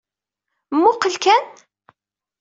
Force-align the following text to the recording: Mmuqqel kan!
Mmuqqel 0.75 1.15
kan! 1.23 1.43